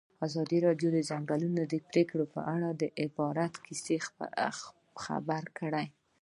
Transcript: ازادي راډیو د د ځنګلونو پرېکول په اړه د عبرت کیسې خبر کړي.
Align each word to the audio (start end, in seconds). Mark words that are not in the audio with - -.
ازادي 0.27 0.57
راډیو 0.67 0.89
د 0.93 0.95
د 1.03 1.05
ځنګلونو 1.09 1.61
پرېکول 1.89 2.21
په 2.35 2.41
اړه 2.53 2.69
د 2.81 2.83
عبرت 3.01 3.53
کیسې 3.65 3.95
خبر 5.03 5.43
کړي. 5.59 5.85